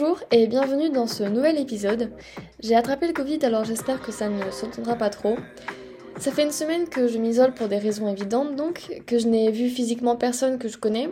[0.00, 2.12] Bonjour et bienvenue dans ce nouvel épisode.
[2.60, 5.36] J'ai attrapé le Covid alors j'espère que ça ne s'entendra pas trop.
[6.20, 9.50] Ça fait une semaine que je m'isole pour des raisons évidentes donc, que je n'ai
[9.50, 11.10] vu physiquement personne que je connais.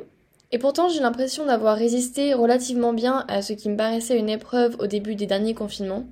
[0.52, 4.76] Et pourtant j'ai l'impression d'avoir résisté relativement bien à ce qui me paraissait une épreuve
[4.78, 6.06] au début des derniers confinements.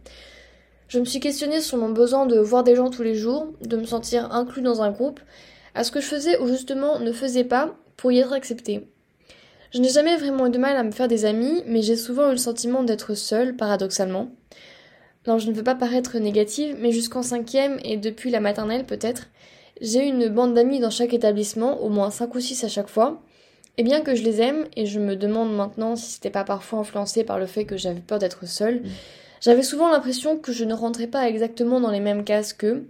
[0.88, 3.76] Je me suis questionnée sur mon besoin de voir des gens tous les jours, de
[3.76, 5.20] me sentir inclus dans un groupe,
[5.76, 8.88] à ce que je faisais ou justement ne faisais pas pour y être accepté.
[9.74, 12.28] Je n'ai jamais vraiment eu de mal à me faire des amis, mais j'ai souvent
[12.28, 14.28] eu le sentiment d'être seule, paradoxalement.
[15.26, 19.30] Non, je ne veux pas paraître négative, mais jusqu'en cinquième et depuis la maternelle peut-être,
[19.80, 22.88] j'ai eu une bande d'amis dans chaque établissement, au moins cinq ou six à chaque
[22.88, 23.20] fois.
[23.76, 26.78] Et bien que je les aime, et je me demande maintenant si c'était pas parfois
[26.78, 28.88] influencé par le fait que j'avais peur d'être seule, mmh.
[29.40, 32.86] j'avais souvent l'impression que je ne rentrais pas exactement dans les mêmes cases qu'eux.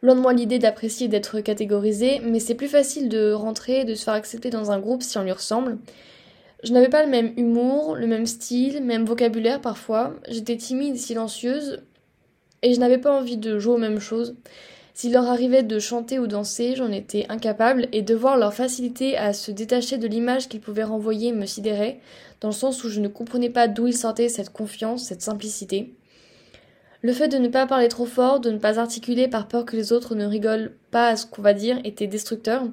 [0.00, 4.04] Loin de moi l'idée d'apprécier d'être catégorisée, mais c'est plus facile de rentrer, de se
[4.04, 5.78] faire accepter dans un groupe si on lui ressemble.
[6.62, 10.14] Je n'avais pas le même humour, le même style, même vocabulaire parfois.
[10.28, 11.82] J'étais timide, silencieuse,
[12.62, 14.36] et je n'avais pas envie de jouer aux mêmes choses.
[14.94, 19.16] S'il leur arrivait de chanter ou danser, j'en étais incapable, et de voir leur facilité
[19.16, 22.00] à se détacher de l'image qu'ils pouvaient renvoyer me sidérait,
[22.40, 25.94] dans le sens où je ne comprenais pas d'où ils sortaient cette confiance, cette simplicité.
[27.02, 29.76] Le fait de ne pas parler trop fort, de ne pas articuler par peur que
[29.76, 32.64] les autres ne rigolent pas à ce qu'on va dire, était destructeur,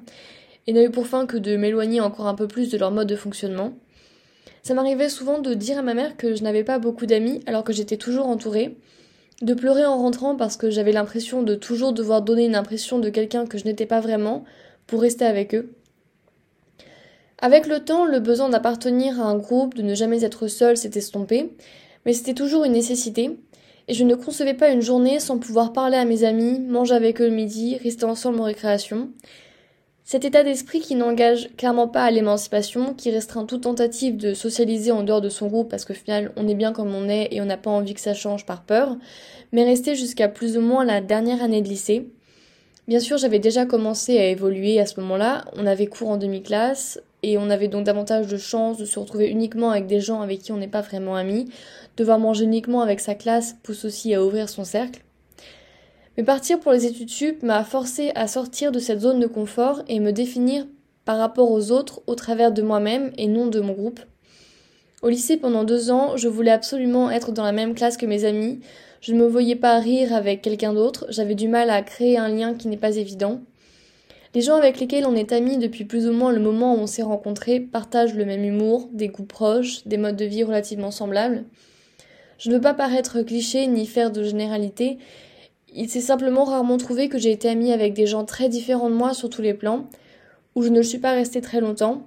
[0.66, 3.08] et n'a eu pour fin que de m'éloigner encore un peu plus de leur mode
[3.08, 3.72] de fonctionnement.
[4.64, 7.62] Ça m'arrivait souvent de dire à ma mère que je n'avais pas beaucoup d'amis alors
[7.62, 8.76] que j'étais toujours entourée,
[9.42, 13.10] de pleurer en rentrant parce que j'avais l'impression de toujours devoir donner une impression de
[13.10, 14.44] quelqu'un que je n'étais pas vraiment
[14.88, 15.70] pour rester avec eux.
[17.38, 20.96] Avec le temps, le besoin d'appartenir à un groupe, de ne jamais être seule s'est
[20.96, 21.52] estompé,
[22.04, 23.38] mais c'était toujours une nécessité,
[23.88, 27.20] et je ne concevais pas une journée sans pouvoir parler à mes amis, manger avec
[27.20, 29.10] eux le midi, rester ensemble en récréation,
[30.08, 34.92] cet état d'esprit qui n'engage clairement pas à l'émancipation, qui restreint toute tentative de socialiser
[34.92, 37.40] en dehors de son groupe parce qu'au final on est bien comme on est et
[37.40, 38.96] on n'a pas envie que ça change par peur,
[39.50, 42.08] mais resté jusqu'à plus ou moins la dernière année de lycée.
[42.86, 47.00] Bien sûr, j'avais déjà commencé à évoluer à ce moment-là, on avait cours en demi-classe
[47.22, 50.40] et on avait donc davantage de chances de se retrouver uniquement avec des gens avec
[50.40, 51.48] qui on n'est pas vraiment amis,
[51.96, 55.02] devoir manger uniquement avec sa classe pousse aussi à ouvrir son cercle.
[56.16, 59.82] Mais partir pour les études sup m'a forcé à sortir de cette zone de confort
[59.88, 60.66] et me définir
[61.04, 64.00] par rapport aux autres au travers de moi-même et non de mon groupe.
[65.02, 68.24] Au lycée, pendant deux ans, je voulais absolument être dans la même classe que mes
[68.24, 68.60] amis.
[69.00, 71.06] Je ne me voyais pas rire avec quelqu'un d'autre.
[71.10, 73.42] J'avais du mal à créer un lien qui n'est pas évident.
[74.34, 76.86] Les gens avec lesquels on est amis depuis plus ou moins le moment où on
[76.86, 81.44] s'est rencontrés partagent le même humour, des goûts proches, des modes de vie relativement semblables.
[82.38, 84.98] Je ne veux pas paraître cliché ni faire de généralité,
[85.78, 88.94] il s'est simplement rarement trouvé que j'ai été amie avec des gens très différents de
[88.94, 89.86] moi sur tous les plans,
[90.54, 92.06] où je ne le suis pas restée très longtemps.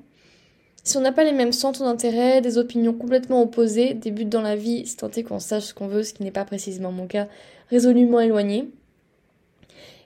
[0.83, 4.41] Si on n'a pas les mêmes centres d'intérêt, des opinions complètement opposées, des buts dans
[4.41, 6.91] la vie, si tant est qu'on sache ce qu'on veut, ce qui n'est pas précisément
[6.91, 7.27] mon cas,
[7.69, 8.71] résolument éloignés.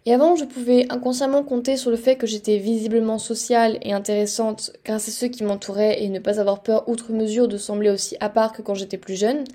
[0.06, 4.72] Et avant, je pouvais inconsciemment compter sur le fait que j'étais visiblement sociale et intéressante
[4.84, 8.18] grâce à ceux qui m'entouraient et ne pas avoir peur outre mesure de sembler aussi
[8.20, 9.46] à part que quand j'étais plus jeune,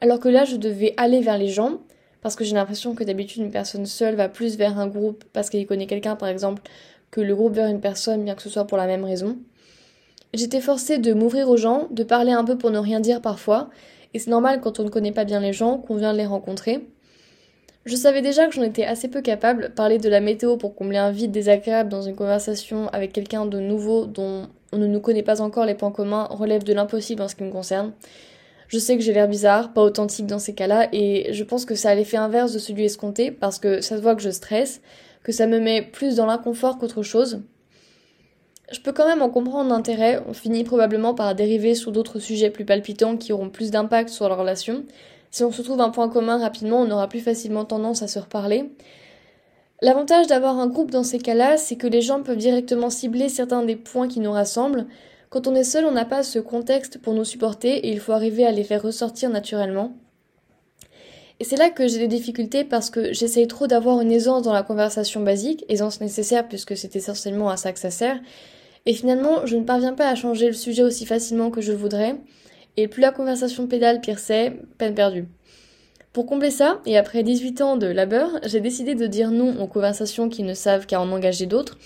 [0.00, 1.78] alors que là, je devais aller vers les gens,
[2.22, 5.50] parce que j'ai l'impression que d'habitude une personne seule va plus vers un groupe parce
[5.50, 6.62] qu'elle connaît quelqu'un par exemple
[7.10, 9.36] que le groupe vers une personne bien que ce soit pour la même raison.
[10.32, 13.68] J'étais forcée de m'ouvrir aux gens, de parler un peu pour ne rien dire parfois,
[14.14, 16.26] et c'est normal quand on ne connaît pas bien les gens qu'on vient de les
[16.26, 16.86] rencontrer.
[17.84, 20.98] Je savais déjà que j'en étais assez peu capable, parler de la météo pour combler
[20.98, 25.24] un vide désagréable dans une conversation avec quelqu'un de nouveau dont on ne nous connaît
[25.24, 27.92] pas encore les points communs relève de l'impossible en ce qui me concerne.
[28.68, 31.74] Je sais que j'ai l'air bizarre, pas authentique dans ces cas-là, et je pense que
[31.74, 34.80] ça a l'effet inverse de celui escompté, parce que ça se voit que je stresse,
[35.24, 37.42] que ça me met plus dans l'inconfort qu'autre chose.
[38.70, 42.48] Je peux quand même en comprendre l'intérêt, on finit probablement par dériver sur d'autres sujets
[42.48, 44.84] plus palpitants qui auront plus d'impact sur la relation.
[45.32, 48.18] Si on se trouve un point commun rapidement, on aura plus facilement tendance à se
[48.18, 48.70] reparler.
[49.80, 53.64] L'avantage d'avoir un groupe dans ces cas-là, c'est que les gens peuvent directement cibler certains
[53.64, 54.86] des points qui nous rassemblent,
[55.30, 58.12] quand on est seul, on n'a pas ce contexte pour nous supporter et il faut
[58.12, 59.94] arriver à les faire ressortir naturellement.
[61.40, 64.52] Et c'est là que j'ai des difficultés parce que j'essaye trop d'avoir une aisance dans
[64.52, 68.20] la conversation basique, aisance nécessaire puisque c'est essentiellement à ça que ça sert,
[68.84, 72.16] et finalement je ne parviens pas à changer le sujet aussi facilement que je voudrais,
[72.76, 75.26] et plus la conversation pédale, pire c'est, peine perdue.
[76.12, 79.66] Pour combler ça, et après 18 ans de labeur, j'ai décidé de dire non aux
[79.66, 81.78] conversations qui ne savent qu'à en engager d'autres,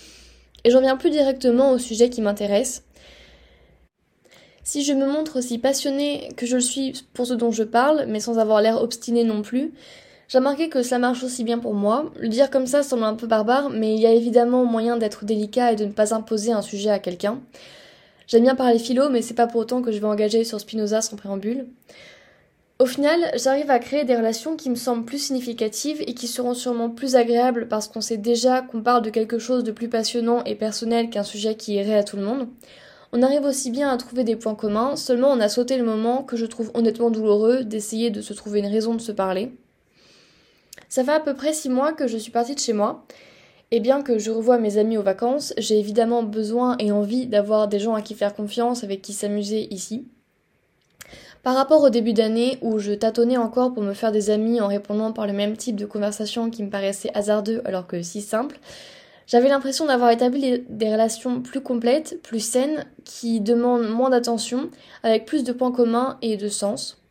[0.63, 2.83] et j'en viens plus directement au sujet qui m'intéresse,
[4.67, 8.03] si je me montre aussi passionnée que je le suis pour ce dont je parle,
[8.09, 9.71] mais sans avoir l'air obstinée non plus,
[10.27, 12.11] j'ai remarqué que ça marche aussi bien pour moi.
[12.19, 15.23] Le dire comme ça semble un peu barbare, mais il y a évidemment moyen d'être
[15.23, 17.39] délicat et de ne pas imposer un sujet à quelqu'un.
[18.27, 21.01] J'aime bien parler philo, mais c'est pas pour autant que je vais engager sur Spinoza
[21.01, 21.67] sans préambule.
[22.79, 26.53] Au final, j'arrive à créer des relations qui me semblent plus significatives et qui seront
[26.53, 30.43] sûrement plus agréables parce qu'on sait déjà qu'on parle de quelque chose de plus passionnant
[30.43, 32.49] et personnel qu'un sujet qui irait à tout le monde.
[33.13, 36.21] On arrive aussi bien à trouver des points communs, seulement on a sauté le moment
[36.21, 39.53] que je trouve honnêtement douloureux d'essayer de se trouver une raison de se parler.
[40.89, 43.05] Ça fait à peu près six mois que je suis partie de chez moi,
[43.71, 47.67] et bien que je revois mes amis aux vacances, j'ai évidemment besoin et envie d'avoir
[47.67, 50.07] des gens à qui faire confiance, avec qui s'amuser ici.
[51.43, 54.67] Par rapport au début d'année où je tâtonnais encore pour me faire des amis en
[54.67, 58.59] répondant par le même type de conversation qui me paraissait hasardeux alors que si simple,
[59.27, 64.69] j'avais l'impression d'avoir établi des relations plus complètes, plus saines, qui demandent moins d'attention,
[65.03, 67.01] avec plus de points communs et de sens.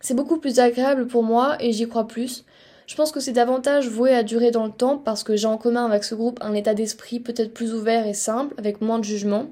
[0.00, 2.44] C'est beaucoup plus agréable pour moi et j'y crois plus.
[2.92, 5.56] Je pense que c'est davantage voué à durer dans le temps parce que j'ai en
[5.56, 9.04] commun avec ce groupe un état d'esprit peut-être plus ouvert et simple, avec moins de
[9.04, 9.46] jugement.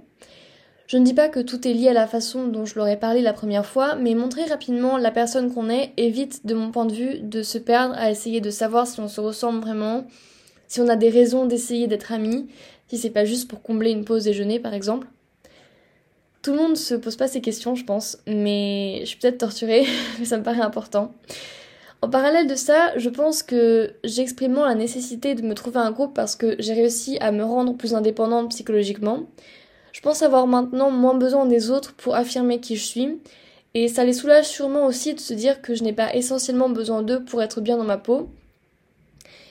[0.87, 2.99] Je ne dis pas que tout est lié à la façon dont je leur ai
[2.99, 6.85] parlé la première fois, mais montrer rapidement la personne qu'on est évite, de mon point
[6.85, 10.07] de vue, de se perdre à essayer de savoir si on se ressemble vraiment,
[10.69, 12.47] si on a des raisons d'essayer d'être amis,
[12.89, 15.07] si c'est pas juste pour combler une pause déjeuner par exemple.
[16.43, 19.87] Tout le monde se pose pas ces questions, je pense, mais je suis peut-être torturée,
[20.19, 21.15] mais ça me paraît important.
[22.03, 26.15] En parallèle de ça, je pense que j'exprime la nécessité de me trouver un groupe
[26.15, 29.25] parce que j'ai réussi à me rendre plus indépendante psychologiquement.
[29.93, 33.19] Je pense avoir maintenant moins besoin des autres pour affirmer qui je suis,
[33.75, 37.03] et ça les soulage sûrement aussi de se dire que je n'ai pas essentiellement besoin
[37.03, 38.31] d'eux pour être bien dans ma peau,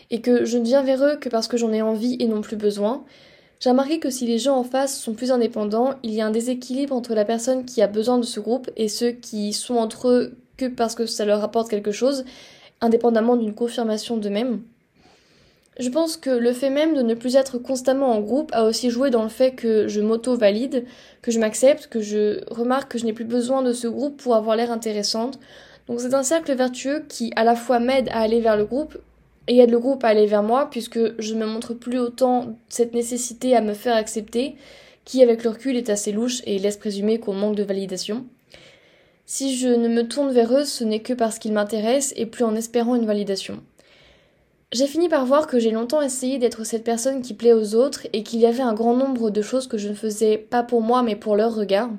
[0.10, 2.42] et que je ne viens vers eux que parce que j'en ai envie et non
[2.42, 3.04] plus besoin.
[3.60, 6.31] J'ai remarqué que si les gens en face sont plus indépendants, il y a un
[6.31, 10.07] déséquilibre entre la personne qui a besoin de ce groupe et ceux qui sont entre
[10.07, 12.26] eux parce que ça leur apporte quelque chose,
[12.82, 14.62] indépendamment d'une confirmation d'eux-mêmes.
[15.80, 18.90] Je pense que le fait même de ne plus être constamment en groupe a aussi
[18.90, 20.86] joué dans le fait que je m'auto-valide,
[21.22, 24.36] que je m'accepte, que je remarque que je n'ai plus besoin de ce groupe pour
[24.36, 25.40] avoir l'air intéressante.
[25.88, 28.98] Donc c'est un cercle vertueux qui à la fois m'aide à aller vers le groupe
[29.48, 32.58] et aide le groupe à aller vers moi puisque je ne me montre plus autant
[32.68, 34.56] cette nécessité à me faire accepter
[35.06, 38.26] qui avec le recul est assez louche et laisse présumer qu'on manque de validation.
[39.31, 42.44] Si je ne me tourne vers eux, ce n'est que parce qu'ils m'intéressent et plus
[42.44, 43.62] en espérant une validation.
[44.72, 48.08] J'ai fini par voir que j'ai longtemps essayé d'être cette personne qui plaît aux autres
[48.12, 50.81] et qu'il y avait un grand nombre de choses que je ne faisais pas pour
[50.81, 51.92] moi mais pour leur regard.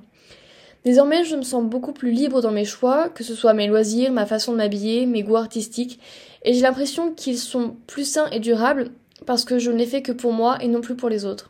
[0.85, 4.11] Désormais, je me sens beaucoup plus libre dans mes choix, que ce soit mes loisirs,
[4.11, 6.01] ma façon de m'habiller, mes goûts artistiques,
[6.43, 8.91] et j'ai l'impression qu'ils sont plus sains et durables
[9.25, 11.50] parce que je ne les fais que pour moi et non plus pour les autres.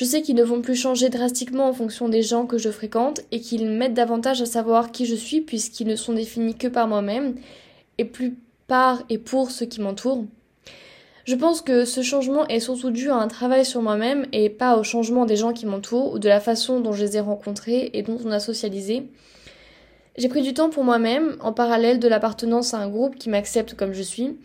[0.00, 3.20] Je sais qu'ils ne vont plus changer drastiquement en fonction des gens que je fréquente
[3.32, 6.88] et qu'ils m'aident davantage à savoir qui je suis puisqu'ils ne sont définis que par
[6.88, 7.34] moi-même
[7.98, 10.24] et plus par et pour ceux qui m'entourent.
[11.26, 14.78] Je pense que ce changement est surtout dû à un travail sur moi-même et pas
[14.78, 17.90] au changement des gens qui m'entourent ou de la façon dont je les ai rencontrés
[17.92, 19.02] et dont on a socialisé.
[20.16, 23.74] J'ai pris du temps pour moi-même, en parallèle de l'appartenance à un groupe qui m'accepte
[23.74, 24.38] comme je suis,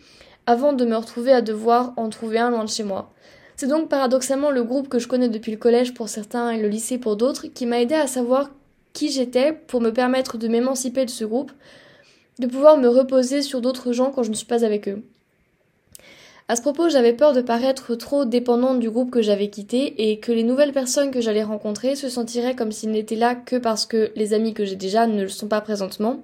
[0.44, 3.10] avant de me retrouver à devoir en trouver un loin de chez moi.
[3.56, 6.68] C'est donc paradoxalement le groupe que je connais depuis le collège pour certains et le
[6.68, 8.50] lycée pour d'autres qui m'a aidé à savoir
[8.92, 11.52] qui j'étais pour me permettre de m'émanciper de ce groupe,
[12.38, 15.02] de pouvoir me reposer sur d'autres gens quand je ne suis pas avec eux.
[16.48, 20.20] À ce propos, j'avais peur de paraître trop dépendante du groupe que j'avais quitté et
[20.20, 23.84] que les nouvelles personnes que j'allais rencontrer se sentiraient comme s'ils n'étaient là que parce
[23.84, 26.22] que les amis que j'ai déjà ne le sont pas présentement.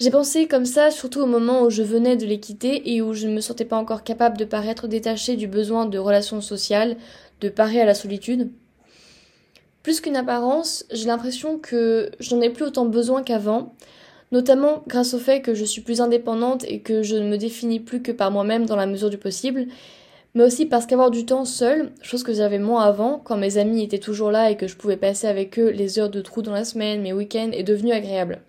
[0.00, 3.14] J'ai pensé comme ça surtout au moment où je venais de les quitter et où
[3.14, 6.96] je ne me sentais pas encore capable de paraître détachée du besoin de relations sociales,
[7.40, 8.52] de parer à la solitude.
[9.82, 13.74] Plus qu'une apparence, j'ai l'impression que j'en ai plus autant besoin qu'avant,
[14.30, 17.80] notamment grâce au fait que je suis plus indépendante et que je ne me définis
[17.80, 19.66] plus que par moi-même dans la mesure du possible,
[20.34, 23.82] mais aussi parce qu'avoir du temps seul, chose que j'avais moins avant, quand mes amis
[23.82, 26.52] étaient toujours là et que je pouvais passer avec eux les heures de trou dans
[26.52, 28.42] la semaine, mes week-ends, est devenu agréable.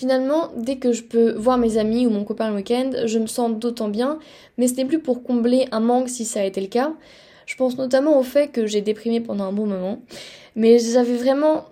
[0.00, 3.26] Finalement, dès que je peux voir mes amis ou mon copain le week-end, je me
[3.26, 4.18] sens d'autant bien,
[4.56, 6.94] mais ce n'est plus pour combler un manque si ça a été le cas.
[7.44, 10.00] Je pense notamment au fait que j'ai déprimé pendant un bon moment,
[10.56, 11.66] mais j'avais vraiment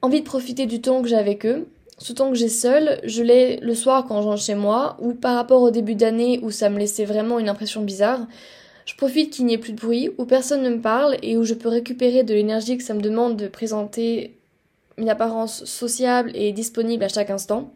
[0.00, 3.22] envie de profiter du temps que j'ai avec eux, ce temps que j'ai seul, je
[3.22, 6.50] l'ai le soir quand je rentre chez moi, ou par rapport au début d'année où
[6.50, 8.26] ça me laissait vraiment une impression bizarre.
[8.86, 11.44] Je profite qu'il n'y ait plus de bruit, où personne ne me parle et où
[11.44, 14.37] je peux récupérer de l'énergie que ça me demande de présenter
[14.98, 17.72] une apparence sociable et disponible à chaque instant.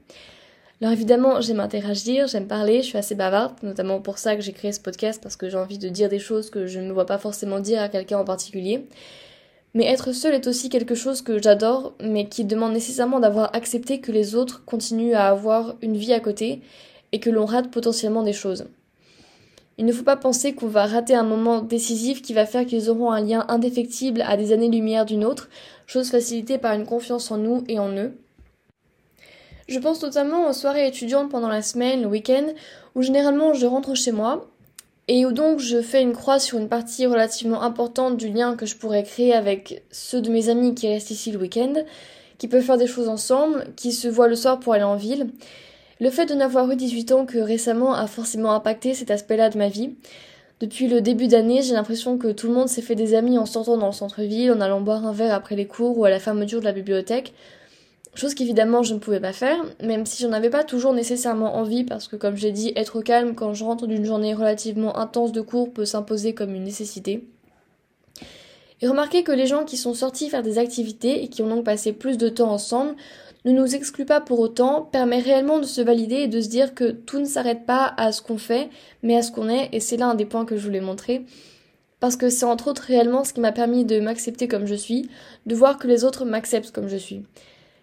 [0.81, 4.53] Alors évidemment, j'aime interagir, j'aime parler, je suis assez bavarde, notamment pour ça que j'ai
[4.53, 6.93] créé ce podcast parce que j'ai envie de dire des choses que je ne me
[6.93, 8.89] vois pas forcément dire à quelqu'un en particulier.
[9.75, 14.01] Mais être seul est aussi quelque chose que j'adore, mais qui demande nécessairement d'avoir accepté
[14.01, 16.61] que les autres continuent à avoir une vie à côté
[17.13, 18.67] et que l'on rate potentiellement des choses.
[19.79, 22.91] Il ne faut pas penser qu'on va rater un moment décisif qui va faire qu'ils
[22.91, 25.49] auront un lien indéfectible à des années-lumière d'une autre,
[25.93, 26.11] chose
[26.61, 28.13] par une confiance en nous et en eux.
[29.69, 32.47] Je pense notamment aux soirées étudiantes pendant la semaine, le week-end,
[32.95, 34.49] où généralement je rentre chez moi
[35.09, 38.67] et où donc je fais une croix sur une partie relativement importante du lien que
[38.67, 41.75] je pourrais créer avec ceux de mes amis qui restent ici le week-end,
[42.39, 45.29] qui peuvent faire des choses ensemble, qui se voient le soir pour aller en ville.
[46.01, 49.59] Le fait de n'avoir eu 18 ans que récemment a forcément impacté cet aspect-là de
[49.59, 49.95] ma vie.
[50.63, 53.47] Depuis le début d'année, j'ai l'impression que tout le monde s'est fait des amis en
[53.47, 56.21] sortant dans le centre-ville, en allant boire un verre après les cours ou à la
[56.21, 57.35] fermeture de la bibliothèque.
[58.15, 61.83] Chose qu'évidemment je ne pouvais pas faire, même si j'en avais pas toujours nécessairement envie,
[61.83, 65.41] parce que comme j'ai dit, être calme quand je rentre d'une journée relativement intense de
[65.41, 67.27] cours peut s'imposer comme une nécessité.
[68.83, 71.65] Et remarquez que les gens qui sont sortis faire des activités et qui ont donc
[71.65, 72.95] passé plus de temps ensemble
[73.45, 76.75] ne nous exclut pas pour autant, permet réellement de se valider et de se dire
[76.75, 78.71] que tout ne s'arrête pas à ce qu'on fait,
[79.03, 81.25] mais à ce qu'on est, et c'est là un des points que je voulais montrer.
[81.99, 85.09] Parce que c'est entre autres réellement ce qui m'a permis de m'accepter comme je suis,
[85.47, 87.23] de voir que les autres m'acceptent comme je suis.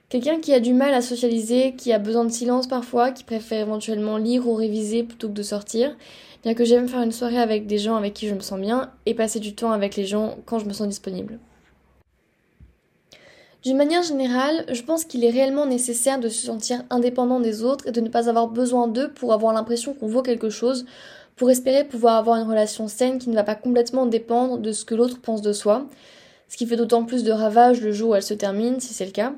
[0.09, 3.67] Quelqu'un qui a du mal à socialiser, qui a besoin de silence parfois, qui préfère
[3.67, 5.95] éventuellement lire ou réviser plutôt que de sortir,
[6.43, 8.91] bien que j'aime faire une soirée avec des gens avec qui je me sens bien
[9.05, 11.37] et passer du temps avec les gens quand je me sens disponible.
[13.63, 17.87] D'une manière générale, je pense qu'il est réellement nécessaire de se sentir indépendant des autres
[17.87, 20.85] et de ne pas avoir besoin d'eux pour avoir l'impression qu'on vaut quelque chose,
[21.35, 24.85] pour espérer pouvoir avoir une relation saine qui ne va pas complètement dépendre de ce
[24.85, 25.87] que l'autre pense de soi,
[26.47, 29.05] ce qui fait d'autant plus de ravages le jour où elle se termine, si c'est
[29.05, 29.33] le cas.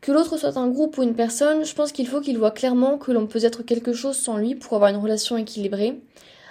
[0.00, 2.96] Que l'autre soit un groupe ou une personne, je pense qu'il faut qu'il voit clairement
[2.96, 6.00] que l'on peut être quelque chose sans lui pour avoir une relation équilibrée.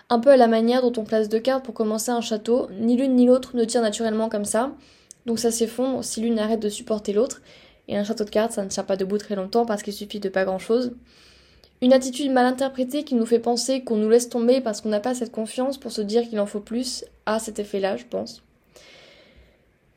[0.09, 2.97] Un peu à la manière dont on place deux cartes pour commencer un château, ni
[2.97, 4.71] l'une ni l'autre ne tient naturellement comme ça,
[5.25, 7.41] donc ça s'effondre si l'une arrête de supporter l'autre.
[7.87, 10.19] Et un château de cartes, ça ne tient pas debout très longtemps parce qu'il suffit
[10.19, 10.93] de pas grand chose.
[11.81, 14.99] Une attitude mal interprétée qui nous fait penser qu'on nous laisse tomber parce qu'on n'a
[14.99, 18.43] pas cette confiance pour se dire qu'il en faut plus a cet effet-là, je pense.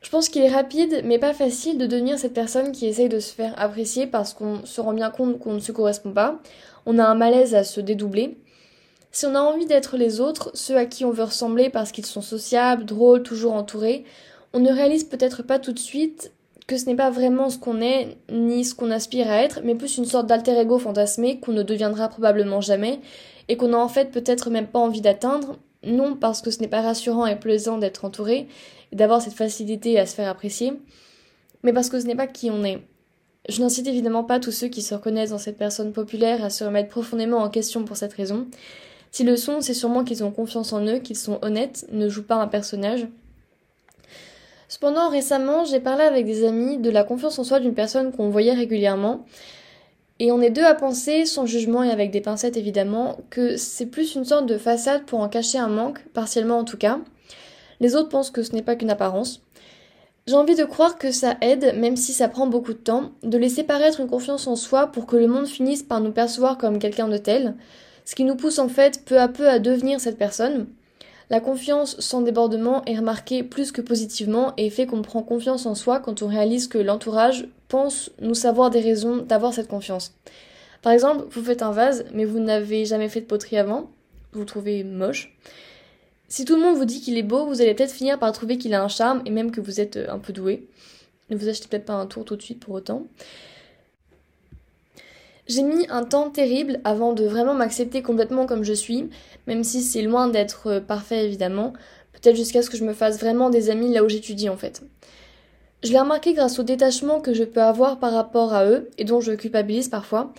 [0.01, 3.19] Je pense qu'il est rapide, mais pas facile de devenir cette personne qui essaye de
[3.19, 6.39] se faire apprécier parce qu'on se rend bien compte qu'on ne se correspond pas.
[6.85, 8.37] On a un malaise à se dédoubler.
[9.11, 12.05] Si on a envie d'être les autres, ceux à qui on veut ressembler parce qu'ils
[12.05, 14.05] sont sociables, drôles, toujours entourés,
[14.53, 16.31] on ne réalise peut-être pas tout de suite
[16.67, 19.75] que ce n'est pas vraiment ce qu'on est, ni ce qu'on aspire à être, mais
[19.75, 22.99] plus une sorte d'alter ego fantasmé qu'on ne deviendra probablement jamais,
[23.47, 26.67] et qu'on a en fait peut-être même pas envie d'atteindre, non parce que ce n'est
[26.67, 28.47] pas rassurant et plaisant d'être entouré,
[28.91, 30.73] et d'avoir cette facilité à se faire apprécier,
[31.63, 32.83] mais parce que ce n'est pas qui on est.
[33.47, 36.63] Je n'incite évidemment pas tous ceux qui se reconnaissent dans cette personne populaire à se
[36.63, 38.47] remettre profondément en question pour cette raison.
[39.11, 42.27] S'ils le sont, c'est sûrement qu'ils ont confiance en eux, qu'ils sont honnêtes, ne jouent
[42.27, 43.07] pas un personnage,
[44.69, 48.29] Cependant, récemment, j'ai parlé avec des amis de la confiance en soi d'une personne qu'on
[48.29, 49.25] voyait régulièrement.
[50.19, 53.87] Et on est deux à penser, sans jugement et avec des pincettes évidemment, que c'est
[53.87, 56.99] plus une sorte de façade pour en cacher un manque, partiellement en tout cas.
[57.79, 59.41] Les autres pensent que ce n'est pas qu'une apparence.
[60.27, 63.37] J'ai envie de croire que ça aide, même si ça prend beaucoup de temps, de
[63.39, 66.77] laisser paraître une confiance en soi pour que le monde finisse par nous percevoir comme
[66.77, 67.55] quelqu'un de tel,
[68.05, 70.67] ce qui nous pousse en fait peu à peu à devenir cette personne.
[71.29, 75.75] La confiance sans débordement est remarquée plus que positivement et fait qu'on prend confiance en
[75.75, 80.13] soi quand on réalise que l'entourage pense nous savoir des raisons d'avoir cette confiance.
[80.81, 83.91] Par exemple, vous faites un vase, mais vous n'avez jamais fait de poterie avant,
[84.33, 85.37] vous le trouvez moche.
[86.29, 88.57] Si tout le monde vous dit qu'il est beau, vous allez peut-être finir par trouver
[88.57, 90.67] qu'il a un charme et même que vous êtes un peu doué.
[91.29, 93.05] Ne vous achetez peut-être pas un tour tout de suite pour autant.
[95.49, 99.09] J'ai mis un temps terrible avant de vraiment m'accepter complètement comme je suis,
[99.47, 101.73] même si c'est loin d'être euh, parfait évidemment,
[102.13, 104.83] peut-être jusqu'à ce que je me fasse vraiment des amis là où j'étudie en fait.
[105.83, 109.05] Je l'ai remarqué grâce au détachement que je peux avoir par rapport à eux, et
[109.05, 110.33] dont je culpabilise parfois,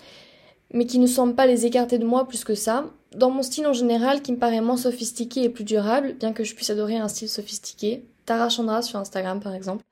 [0.72, 2.84] mais qui ne semble pas les écarter de moi plus que ça,
[3.16, 6.44] dans mon style en général qui me paraît moins sophistiqué et plus durable, bien que
[6.44, 9.82] je puisse adorer un style sophistiqué, Tara Chandra sur Instagram par exemple.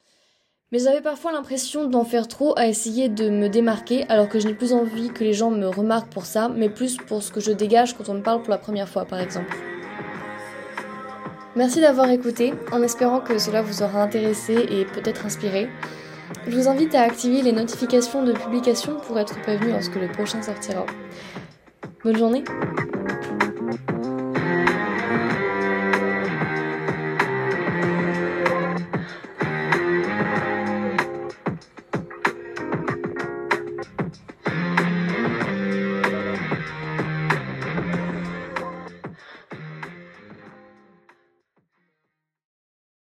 [0.70, 4.46] Mais j'avais parfois l'impression d'en faire trop à essayer de me démarquer alors que je
[4.46, 7.40] n'ai plus envie que les gens me remarquent pour ça, mais plus pour ce que
[7.40, 9.56] je dégage quand on me parle pour la première fois par exemple.
[11.56, 15.70] Merci d'avoir écouté, en espérant que cela vous aura intéressé et peut-être inspiré.
[16.46, 20.42] Je vous invite à activer les notifications de publication pour être prévenu lorsque le prochain
[20.42, 20.84] sortira.
[22.04, 22.44] Bonne journée